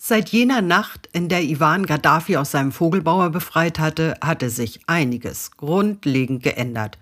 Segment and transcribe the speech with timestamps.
[0.00, 5.50] Seit jener Nacht, in der Iwan Gaddafi aus seinem Vogelbauer befreit hatte, hatte sich einiges
[5.56, 6.98] grundlegend geändert.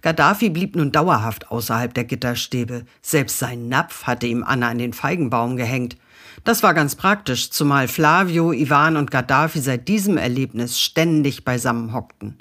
[0.00, 2.86] Gaddafi blieb nun dauerhaft außerhalb der Gitterstäbe.
[3.02, 5.98] Selbst sein Napf hatte ihm Anna an den Feigenbaum gehängt.
[6.42, 12.38] Das war ganz praktisch, zumal Flavio, Ivan und Gaddafi seit diesem Erlebnis ständig beisammen hockten.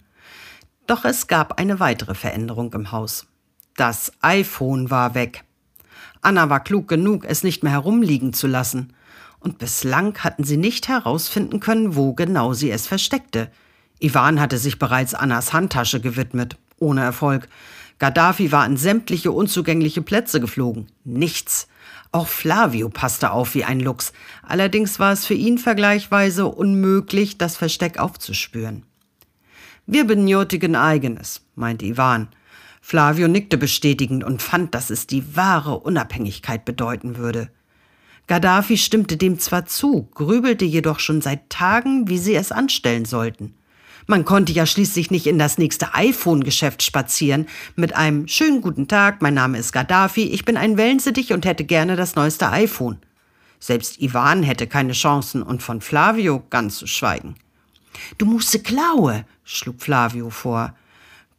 [0.88, 3.28] Doch es gab eine weitere Veränderung im Haus.
[3.76, 5.44] Das iPhone war weg.
[6.22, 8.94] Anna war klug genug, es nicht mehr herumliegen zu lassen.
[9.40, 13.50] Und bislang hatten sie nicht herausfinden können, wo genau sie es versteckte.
[14.00, 17.48] Ivan hatte sich bereits Annas Handtasche gewidmet ohne Erfolg.
[18.00, 20.88] Gaddafi war an sämtliche unzugängliche Plätze geflogen.
[21.04, 21.68] Nichts.
[22.12, 24.14] Auch Flavio passte auf wie ein Luchs.
[24.42, 28.84] Allerdings war es für ihn vergleichsweise unmöglich, das Versteck aufzuspüren.
[29.86, 32.30] Wir benötigen eigenes, meinte Ivan.
[32.81, 37.52] Flavio nickte bestätigend und fand, dass es die wahre Unabhängigkeit bedeuten würde.
[38.30, 43.56] Gaddafi stimmte dem zwar zu, grübelte jedoch schon seit Tagen, wie sie es anstellen sollten.
[44.06, 49.23] Man konnte ja schließlich nicht in das nächste iPhone-Geschäft spazieren mit einem schönen guten Tag,
[49.23, 53.00] mein Name ist Gaddafi, ich bin ein Wellensittich und hätte gerne das neueste iPhone.
[53.59, 57.34] Selbst Ivan hätte keine Chancen und von Flavio ganz zu schweigen.
[58.20, 60.76] Du musst klaue, schlug Flavio vor.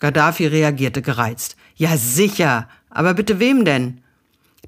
[0.01, 1.55] Gaddafi reagierte gereizt.
[1.77, 2.69] Ja, sicher.
[2.89, 4.03] Aber bitte wem denn?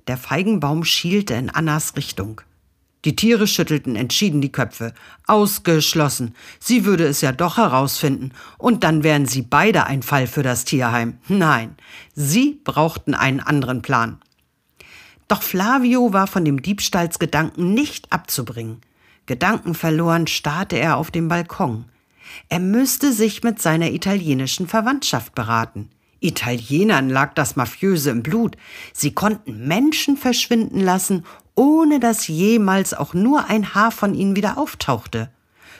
[0.06, 2.40] Der Feigenbaum schielte in Annas Richtung.
[3.04, 4.94] Die Tiere schüttelten entschieden die Köpfe.
[5.26, 6.34] Ausgeschlossen.
[6.60, 8.32] Sie würde es ja doch herausfinden.
[8.58, 11.18] Und dann wären sie beide ein Fall für das Tierheim.
[11.28, 11.76] Nein,
[12.14, 14.20] sie brauchten einen anderen Plan.
[15.26, 18.80] Doch Flavio war von dem Diebstahlsgedanken nicht abzubringen.
[19.26, 21.86] Gedankenverloren starrte er auf dem Balkon.
[22.48, 25.90] Er müsste sich mit seiner italienischen Verwandtschaft beraten.
[26.23, 28.56] Italienern lag das Mafiöse im Blut.
[28.92, 34.56] Sie konnten Menschen verschwinden lassen, ohne dass jemals auch nur ein Haar von ihnen wieder
[34.59, 35.31] auftauchte.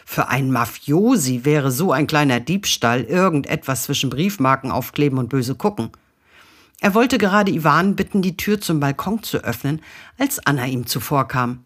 [0.05, 5.91] Für einen Mafiosi wäre so ein kleiner Diebstahl irgendetwas zwischen Briefmarken aufkleben und böse gucken.
[6.81, 9.81] Er wollte gerade Ivan bitten, die Tür zum Balkon zu öffnen,
[10.19, 11.61] als Anna ihm zuvorkam.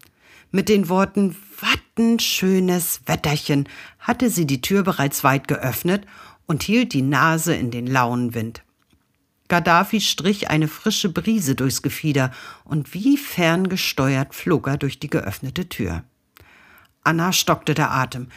[0.51, 3.67] Mit den Worten Watten schönes Wetterchen
[3.97, 6.05] hatte sie die Tür bereits weit geöffnet
[6.45, 8.61] und hielt die Nase in den lauen Wind.
[9.47, 12.31] Gaddafi strich eine frische Brise durchs Gefieder
[12.65, 16.03] und wie ferngesteuert flog er durch die geöffnete Tür.
[17.03, 18.27] Anna stockte der Atem.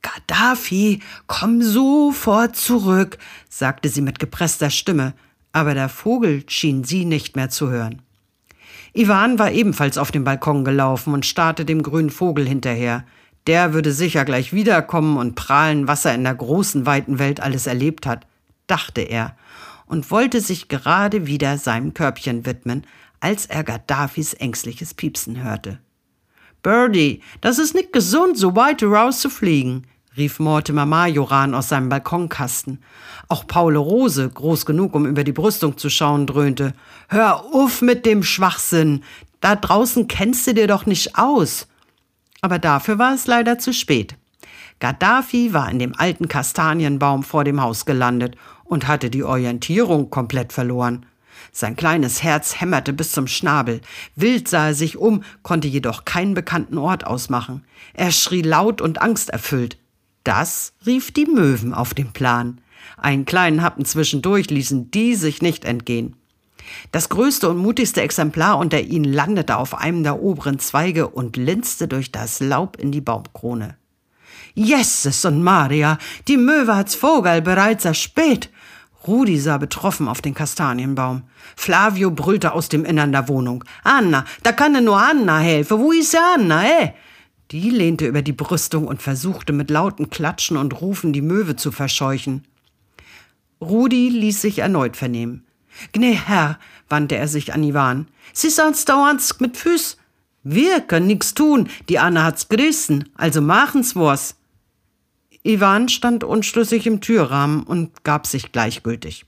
[0.00, 5.14] Gaddafi, komm sofort zurück, sagte sie mit gepresster Stimme,
[5.52, 8.02] aber der Vogel schien sie nicht mehr zu hören.
[8.94, 13.04] Ivan war ebenfalls auf dem Balkon gelaufen und starrte dem grünen Vogel hinterher.
[13.46, 17.66] Der würde sicher gleich wiederkommen und prahlen, was er in der großen, weiten Welt alles
[17.66, 18.26] erlebt hat,
[18.66, 19.36] dachte er
[19.86, 22.86] und wollte sich gerade wieder seinem Körbchen widmen,
[23.20, 25.78] als er Gaddafis ängstliches Piepsen hörte.
[26.62, 29.86] Birdie, das ist nicht gesund, so weit rauszufliegen,
[30.16, 32.82] rief Mortimer Majoran aus seinem Balkonkasten.
[33.28, 36.72] Auch Paul Rose, groß genug, um über die Brüstung zu schauen, dröhnte.
[37.08, 39.02] Hör auf mit dem Schwachsinn.
[39.40, 41.66] Da draußen kennst du dir doch nicht aus.
[42.40, 44.16] Aber dafür war es leider zu spät.
[44.80, 48.36] Gaddafi war in dem alten Kastanienbaum vor dem Haus gelandet
[48.74, 51.06] und hatte die Orientierung komplett verloren.
[51.52, 53.80] Sein kleines Herz hämmerte bis zum Schnabel.
[54.16, 57.64] Wild sah er sich um, konnte jedoch keinen bekannten Ort ausmachen.
[57.92, 59.78] Er schrie laut und angsterfüllt.
[60.24, 62.60] Das rief die Möwen auf den Plan.
[62.96, 66.16] Einen kleinen Happen zwischendurch ließen die sich nicht entgehen.
[66.90, 71.86] Das größte und mutigste Exemplar unter ihnen landete auf einem der oberen Zweige und linste
[71.86, 73.76] durch das Laub in die Baumkrone.
[74.54, 75.98] Jesus und Maria,
[76.28, 78.50] die Möwe hat's Vogel bereits erspäht.
[79.06, 81.24] Rudi sah betroffen auf den Kastanienbaum.
[81.56, 83.64] Flavio brüllte aus dem Innern der Wohnung.
[83.82, 85.78] Anna, da kann nur Anna helfen.
[85.78, 86.94] Wo ist Anna, eh?
[87.50, 91.70] Die lehnte über die Brüstung und versuchte mit lauten Klatschen und Rufen die Möwe zu
[91.70, 92.44] verscheuchen.
[93.60, 95.46] Rudi ließ sich erneut vernehmen.
[95.92, 98.08] Gne Herr, wandte er sich an Ivan.
[98.32, 99.98] Sie sonst dauernd mit Füß.
[100.42, 104.36] Wir können nix tun, die Anna hat's gerissen, also machen's was.
[105.46, 109.26] Ivan stand unschlüssig im Türrahmen und gab sich gleichgültig.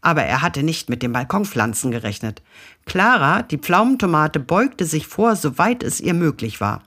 [0.00, 2.42] Aber er hatte nicht mit den Balkonpflanzen gerechnet.
[2.86, 6.82] Clara, die Pflaumentomate, beugte sich vor, soweit es ihr möglich war.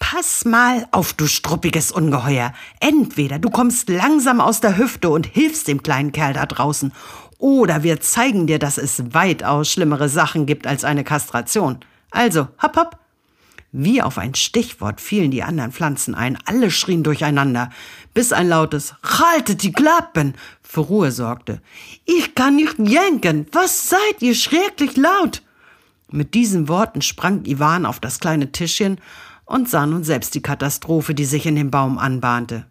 [0.00, 2.52] Pass mal auf, du struppiges Ungeheuer.
[2.80, 6.92] Entweder du kommst langsam aus der Hüfte und hilfst dem kleinen Kerl da draußen,
[7.38, 11.78] oder wir zeigen dir, dass es weitaus schlimmere Sachen gibt als eine Kastration.
[12.10, 12.99] Also, hopp, hopp,
[13.72, 17.70] wie auf ein Stichwort fielen die anderen Pflanzen ein, alle schrien durcheinander,
[18.14, 21.60] bis ein lautes Haltet die Klappen für Ruhe sorgte.
[22.04, 25.42] Ich kann nicht jenken, was seid ihr schrecklich laut?
[26.10, 29.00] Mit diesen Worten sprang Ivan auf das kleine Tischchen
[29.44, 32.66] und sah nun selbst die Katastrophe, die sich in dem Baum anbahnte.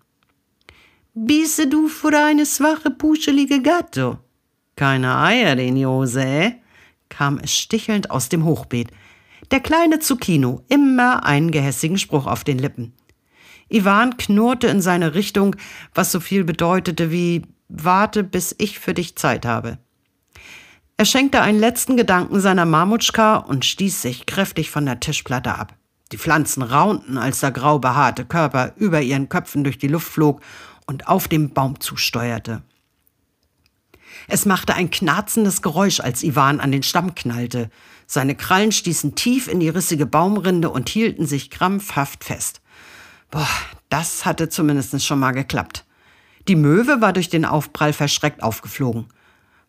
[1.14, 4.20] Bisse du für eine schwache, puschelige Gatto?
[4.76, 6.52] Keine Eier, den Jose, äh?
[7.10, 8.92] kam es stichelnd aus dem Hochbeet.
[9.52, 12.94] Der kleine Zucchino, immer einen gehässigen Spruch auf den Lippen.
[13.68, 15.56] Ivan knurrte in seine Richtung,
[15.94, 19.78] was so viel bedeutete wie Warte, bis ich für dich Zeit habe.
[20.98, 25.76] Er schenkte einen letzten Gedanken seiner Mamutschka und stieß sich kräftig von der Tischplatte ab.
[26.12, 30.42] Die Pflanzen raunten, als der grau behaarte Körper über ihren Köpfen durch die Luft flog
[30.88, 32.64] und auf dem Baum zusteuerte.
[34.28, 37.70] Es machte ein knarzendes Geräusch, als Ivan an den Stamm knallte.
[38.12, 42.60] Seine Krallen stießen tief in die rissige Baumrinde und hielten sich krampfhaft fest.
[43.30, 43.48] Boah,
[43.90, 45.86] das hatte zumindest schon mal geklappt.
[46.48, 49.06] Die Möwe war durch den Aufprall verschreckt aufgeflogen.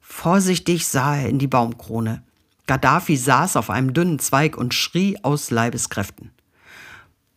[0.00, 2.22] Vorsichtig sah er in die Baumkrone.
[2.66, 6.30] Gaddafi saß auf einem dünnen Zweig und schrie aus Leibeskräften.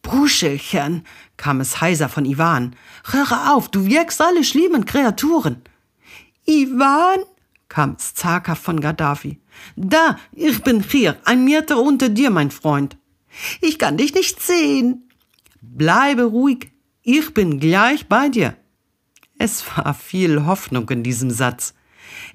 [0.03, 1.05] Buschelchen,
[1.35, 2.77] kam es heiser von Ivan.
[3.11, 5.63] Höre auf, du wirkst alle schlimmen Kreaturen.
[6.45, 7.25] Ivan,
[7.73, 8.13] kam es
[8.59, 9.39] von Gaddafi.
[9.75, 12.97] Da, ich bin hier, ein Meter unter dir, mein Freund.
[13.61, 15.09] Ich kann dich nicht sehen.
[15.59, 16.71] Bleibe ruhig,
[17.01, 18.55] ich bin gleich bei dir.
[19.39, 21.73] Es war viel Hoffnung in diesem Satz.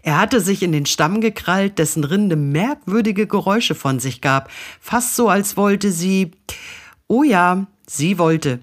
[0.03, 4.51] Er hatte sich in den Stamm gekrallt, dessen Rinde merkwürdige Geräusche von sich gab,
[4.81, 6.33] fast so, als wollte sie.
[7.07, 8.59] Oh ja, sie wollte.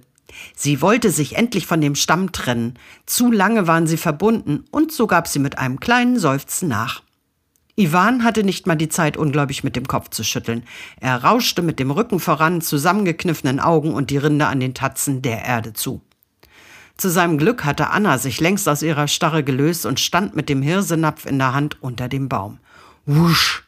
[0.56, 2.76] Sie wollte sich endlich von dem Stamm trennen.
[3.06, 7.04] Zu lange waren sie verbunden, und so gab sie mit einem kleinen Seufzen nach.
[7.78, 10.64] Ivan hatte nicht mal die Zeit, ungläubig mit dem Kopf zu schütteln.
[11.02, 15.44] Er rauschte mit dem Rücken voran, zusammengekniffenen Augen und die Rinde an den Tatzen der
[15.44, 16.02] Erde zu.
[16.96, 20.62] Zu seinem Glück hatte Anna sich längst aus ihrer Starre gelöst und stand mit dem
[20.62, 22.60] Hirsenapf in der Hand unter dem Baum.
[23.06, 23.65] Wusch!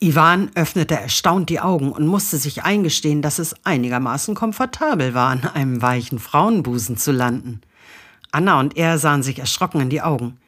[0.00, 5.44] Ivan öffnete erstaunt die Augen und musste sich eingestehen, dass es einigermaßen komfortabel war, an
[5.44, 7.62] einem weichen Frauenbusen zu landen.
[8.30, 10.38] Anna und er sahen sich erschrocken in die Augen.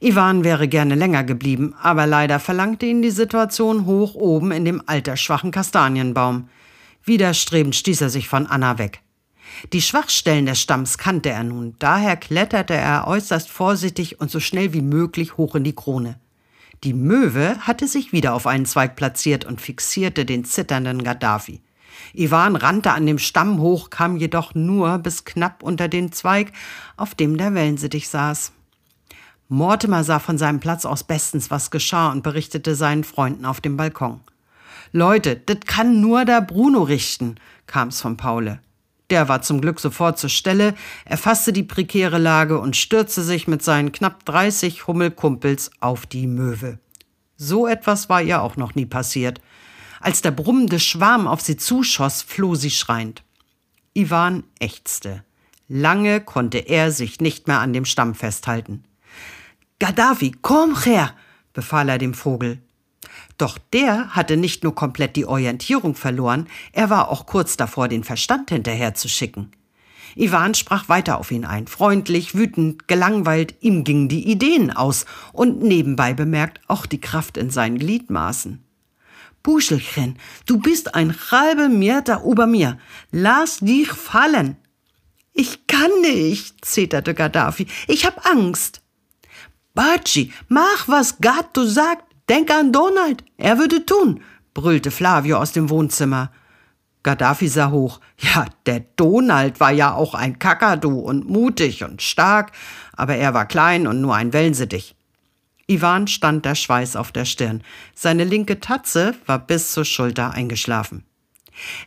[0.00, 4.82] Ivan wäre gerne länger geblieben, aber leider verlangte ihn die Situation hoch oben in dem
[4.86, 6.48] altersschwachen Kastanienbaum.
[7.04, 9.00] Widerstrebend stieß er sich von Anna weg.
[9.72, 14.72] Die Schwachstellen des Stamms kannte er nun, daher kletterte er äußerst vorsichtig und so schnell
[14.72, 16.18] wie möglich hoch in die Krone.
[16.84, 21.60] Die Möwe hatte sich wieder auf einen Zweig platziert und fixierte den zitternden Gaddafi.
[22.14, 26.52] Ivan rannte an dem Stamm hoch, kam jedoch nur bis knapp unter den Zweig,
[26.96, 28.52] auf dem der Wellensittich saß.
[29.48, 33.76] Mortimer sah von seinem Platz aus bestens, was geschah und berichtete seinen Freunden auf dem
[33.76, 34.20] Balkon.
[34.92, 37.36] Leute, das kann nur der Bruno richten,
[37.66, 38.60] kam's von Paule.
[39.10, 40.74] Der war zum Glück sofort zur Stelle,
[41.04, 46.78] erfasste die prekäre Lage und stürzte sich mit seinen knapp 30 Hummelkumpels auf die Möwe.
[47.36, 49.40] So etwas war ihr auch noch nie passiert.
[50.00, 53.22] Als der brummende Schwarm auf sie zuschoss, floh sie schreiend.
[53.94, 55.24] Ivan ächzte.
[55.68, 58.84] Lange konnte er sich nicht mehr an dem Stamm festhalten.
[59.78, 61.14] Gaddafi, komm her,
[61.52, 62.60] befahl er dem Vogel.
[63.36, 68.04] Doch der hatte nicht nur komplett die Orientierung verloren, er war auch kurz davor, den
[68.04, 69.52] Verstand hinterherzuschicken.
[70.16, 75.62] Ivan sprach weiter auf ihn ein, freundlich, wütend, gelangweilt, ihm gingen die Ideen aus und
[75.62, 78.64] nebenbei bemerkt auch die Kraft in seinen Gliedmaßen.
[79.42, 82.78] Buschelchen, du bist ein halber Meter über mir.
[83.12, 84.56] Lass dich fallen.
[85.32, 87.68] Ich kann nicht, zeterte Gaddafi.
[87.86, 88.82] Ich hab Angst.
[89.74, 92.07] Baci, mach, was Gatto sagt.
[92.28, 94.20] Denk an Donald, er würde tun,
[94.52, 96.30] brüllte Flavio aus dem Wohnzimmer.
[97.02, 98.00] Gaddafi sah hoch.
[98.18, 102.52] Ja, der Donald war ja auch ein Kakadu und mutig und stark,
[102.92, 104.94] aber er war klein und nur ein Wellensittich.
[105.68, 107.62] Ivan stand der Schweiß auf der Stirn.
[107.94, 111.04] Seine linke Tatze war bis zur Schulter eingeschlafen.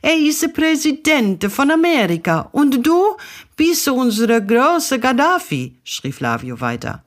[0.01, 3.15] Er ist Präsident von Amerika und du
[3.55, 7.03] bist unsere große Gaddafi, schrie Flavio weiter.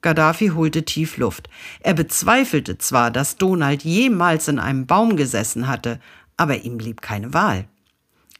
[0.00, 1.48] Gaddafi holte tief Luft.
[1.80, 6.00] Er bezweifelte zwar, dass Donald jemals in einem Baum gesessen hatte,
[6.36, 7.66] aber ihm blieb keine Wahl.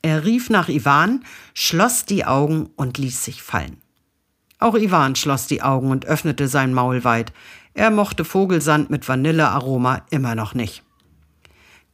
[0.03, 1.25] Er rief nach Ivan,
[1.55, 3.79] schloss die Augen und ließ sich fallen.
[4.61, 7.33] Auch Ivan schloss die Augen und öffnete sein Maul weit.
[7.75, 10.83] Er mochte Vogelsand mit Vanillearoma immer noch nicht.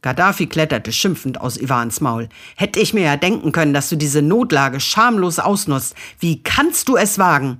[0.01, 2.29] Gaddafi kletterte schimpfend aus Ivans Maul.
[2.55, 5.95] Hätte ich mir ja denken können, dass du diese Notlage schamlos ausnutzt.
[6.19, 7.57] Wie kannst du es wagen?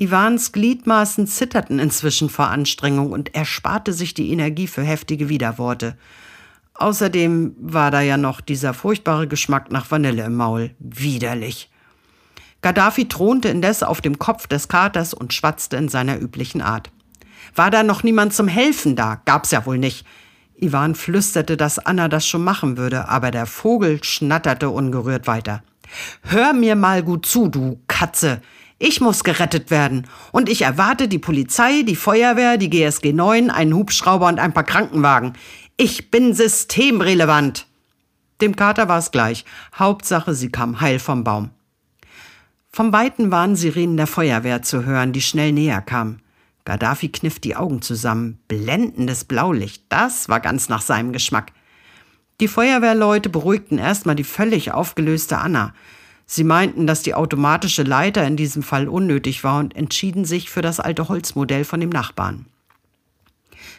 [0.00, 5.94] Ivans Gliedmaßen zitterten inzwischen vor Anstrengung und er sparte sich die Energie für heftige Widerworte.
[6.72, 10.70] Außerdem war da ja noch dieser furchtbare Geschmack nach Vanille im Maul.
[10.78, 11.70] Widerlich.
[12.62, 16.90] Gaddafi thronte indes auf dem Kopf des Katers und schwatzte in seiner üblichen Art.
[17.54, 19.20] War da noch niemand zum Helfen da?
[19.26, 20.06] Gab's ja wohl nicht.
[20.56, 25.62] Ivan flüsterte, dass Anna das schon machen würde, aber der Vogel schnatterte ungerührt weiter.
[26.22, 28.40] Hör mir mal gut zu, du Katze.
[28.82, 30.06] Ich muss gerettet werden.
[30.32, 34.64] Und ich erwarte die Polizei, die Feuerwehr, die GSG 9, einen Hubschrauber und ein paar
[34.64, 35.34] Krankenwagen.
[35.76, 37.66] Ich bin systemrelevant.
[38.40, 39.44] Dem Kater war es gleich.
[39.78, 41.50] Hauptsache, sie kam heil vom Baum.
[42.72, 46.22] Vom Weiten waren Sirenen der Feuerwehr zu hören, die schnell näher kamen.
[46.64, 48.38] Gaddafi kniff die Augen zusammen.
[48.48, 51.52] Blendendes Blaulicht, das war ganz nach seinem Geschmack.
[52.40, 55.74] Die Feuerwehrleute beruhigten erstmal die völlig aufgelöste Anna.
[56.32, 60.62] Sie meinten, dass die automatische Leiter in diesem Fall unnötig war und entschieden sich für
[60.62, 62.46] das alte Holzmodell von dem Nachbarn.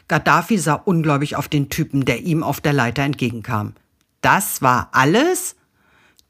[0.09, 3.71] Gaddafi sah ungläubig auf den Typen, der ihm auf der Leiter entgegenkam.
[4.19, 5.55] Das war alles?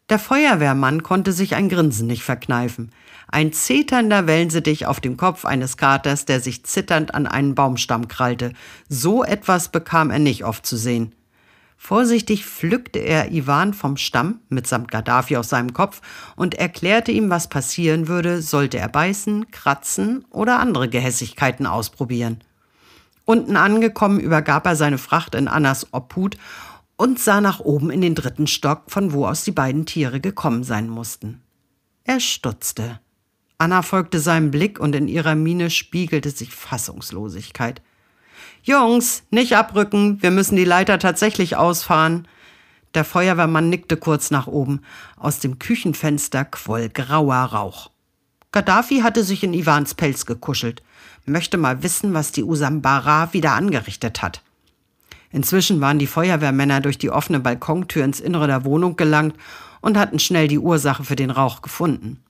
[0.09, 2.91] Der Feuerwehrmann konnte sich ein Grinsen nicht verkneifen.
[3.27, 8.53] Ein zeternder Wellensittich auf dem Kopf eines Katers, der sich zitternd an einen Baumstamm krallte.
[8.87, 11.15] So etwas bekam er nicht oft zu sehen.
[11.83, 16.01] Vorsichtig pflückte er Iwan vom Stamm mitsamt Gaddafi auf seinem Kopf
[16.35, 22.43] und erklärte ihm, was passieren würde, sollte er beißen, kratzen oder andere Gehässigkeiten ausprobieren.
[23.25, 26.37] Unten angekommen übergab er seine Fracht in Annas Obhut
[26.97, 30.63] und sah nach oben in den dritten Stock, von wo aus die beiden Tiere gekommen
[30.63, 31.41] sein mussten.
[32.03, 32.99] Er stutzte.
[33.57, 37.81] Anna folgte seinem Blick und in ihrer Miene spiegelte sich Fassungslosigkeit.
[38.63, 42.27] Jungs, nicht abrücken, wir müssen die Leiter tatsächlich ausfahren.
[42.93, 44.81] Der Feuerwehrmann nickte kurz nach oben.
[45.17, 47.89] Aus dem Küchenfenster quoll grauer Rauch.
[48.51, 50.83] Gaddafi hatte sich in Ivans Pelz gekuschelt,
[51.25, 54.41] möchte mal wissen, was die Usambara wieder angerichtet hat.
[55.31, 59.37] Inzwischen waren die Feuerwehrmänner durch die offene Balkontür ins Innere der Wohnung gelangt
[59.79, 62.21] und hatten schnell die Ursache für den Rauch gefunden.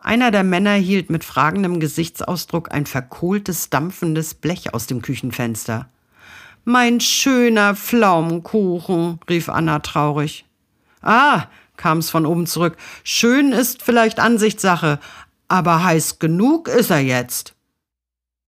[0.00, 5.88] Einer der Männer hielt mit fragendem Gesichtsausdruck ein verkohltes, dampfendes Blech aus dem Küchenfenster.
[6.64, 10.44] Mein schöner Pflaumenkuchen, rief Anna traurig.
[11.02, 12.76] Ah, kam es von oben zurück.
[13.02, 15.00] Schön ist vielleicht Ansichtssache,
[15.48, 17.54] aber heiß genug ist er jetzt.